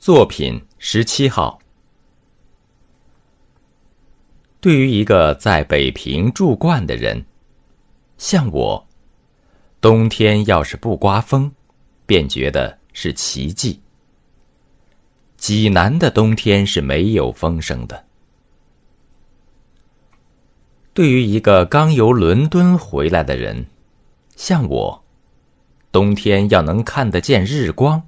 [0.00, 1.60] 作品十七号。
[4.58, 7.22] 对于一个在北平住惯的人，
[8.16, 8.88] 像我，
[9.78, 11.52] 冬天要是不刮风，
[12.06, 13.78] 便觉得是奇迹。
[15.36, 18.02] 济南的冬天是没有风声的。
[20.94, 23.66] 对于一个刚由伦敦回来的人，
[24.34, 25.04] 像我，
[25.92, 28.02] 冬天要能看得见日光，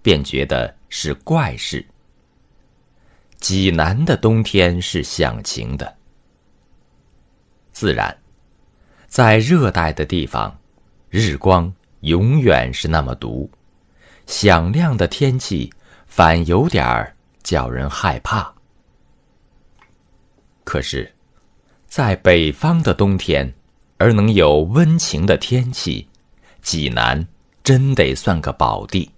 [0.00, 0.75] 便觉得。
[0.88, 1.84] 是怪事。
[3.38, 5.94] 济南的冬天是响晴的。
[7.72, 8.16] 自然，
[9.06, 10.58] 在热带的地方，
[11.10, 13.50] 日光永远是那么毒，
[14.26, 15.70] 响亮的天气
[16.06, 18.52] 反有点儿叫人害怕。
[20.64, 21.12] 可是，
[21.86, 23.52] 在北方的冬天，
[23.98, 26.08] 而能有温情的天气，
[26.62, 27.24] 济南
[27.62, 29.10] 真得算个宝地。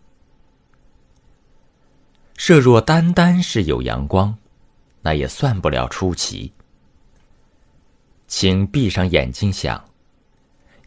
[2.49, 4.35] 设若单单是有阳光，
[5.03, 6.51] 那也算不了出奇。
[8.27, 9.85] 请闭上眼睛想，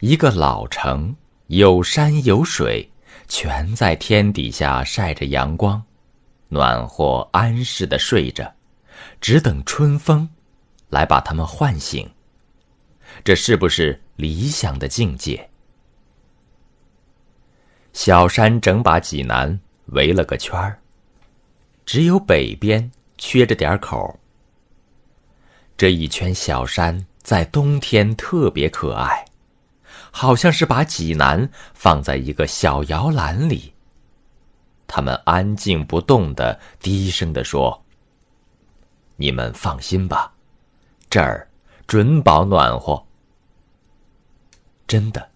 [0.00, 1.14] 一个老城，
[1.46, 2.90] 有山有水，
[3.28, 5.80] 全在天底下晒着阳光，
[6.48, 8.52] 暖和安适的睡着，
[9.20, 10.28] 只等春风
[10.88, 12.10] 来把他们唤醒。
[13.22, 15.48] 这是不是理想的境界？
[17.92, 20.81] 小山整把济南围了个圈儿。
[21.92, 24.18] 只有北边缺着点口。
[25.76, 29.22] 这一圈小山在冬天特别可爱，
[30.10, 33.74] 好像是把济南放在一个小摇篮里。
[34.86, 37.84] 他们安静不动的，低声的说
[39.16, 40.32] ：“你们放心吧，
[41.10, 41.46] 这儿
[41.86, 43.04] 准保暖和。”
[44.88, 45.28] 真的，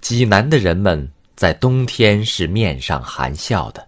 [0.00, 3.86] 济南的人们在冬天是面上含笑的。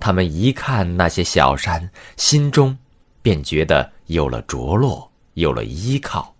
[0.00, 2.76] 他们一看那些小山，心中
[3.20, 6.34] 便觉得有了着落，有了依靠。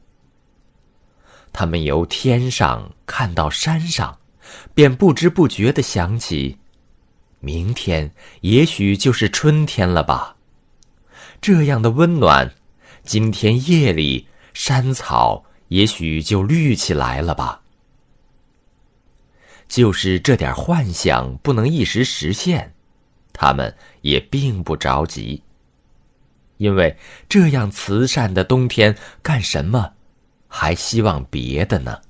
[1.53, 4.17] 他们由天上看到山上，
[4.75, 6.59] 便不知不觉的想起：
[7.41, 10.37] 明天也许就是春天了吧？
[11.41, 12.55] 这样的温暖，
[13.03, 17.63] 今天夜里山草也许就绿起来了吧？
[19.67, 22.73] 就是这点幻想不能一时实现。
[23.41, 25.41] 他们也并不着急，
[26.57, 29.93] 因为这样慈善的冬天干什么，
[30.49, 32.01] 还希望别的呢？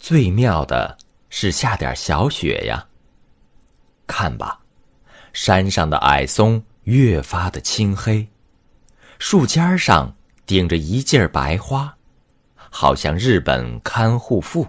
[0.00, 0.98] 最妙的
[1.28, 2.84] 是下点小雪呀。
[4.04, 4.58] 看吧，
[5.32, 8.26] 山上的矮松越发的青黑，
[9.20, 10.12] 树尖上
[10.44, 11.96] 顶着一劲儿白花，
[12.56, 14.66] 好像日本看护妇。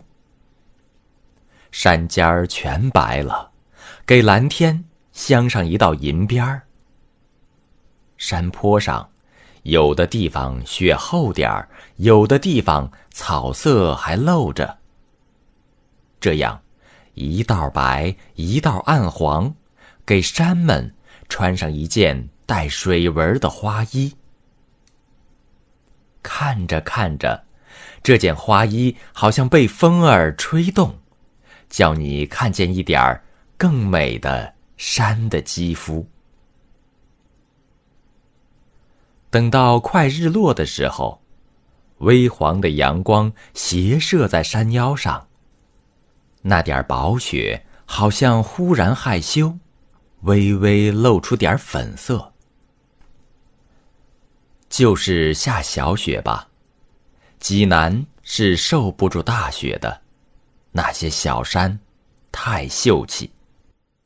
[1.72, 3.51] 山尖儿全白了。
[4.06, 6.64] 给蓝天镶上一道银边儿。
[8.18, 9.10] 山坡上，
[9.64, 14.78] 有的地方雪厚点儿，有的地方草色还露着。
[16.20, 16.62] 这样，
[17.14, 19.56] 一道白，一道暗黄，
[20.06, 20.94] 给山们
[21.30, 24.14] 穿上一件带水纹的花衣。
[26.22, 27.44] 看着看着，
[28.04, 31.00] 这件花衣好像被风儿吹动，
[31.70, 33.24] 叫你看见一点儿。
[33.62, 36.04] 更美的山的肌肤。
[39.30, 41.22] 等到快日落的时候，
[42.00, 45.28] 微黄的阳光斜射在山腰上，
[46.42, 49.56] 那点薄雪好像忽然害羞，
[50.22, 52.34] 微微露出点粉色。
[54.70, 56.50] 就是下小雪吧，
[57.40, 60.02] 济南是受不住大雪的，
[60.72, 61.80] 那些小山
[62.32, 63.32] 太秀气。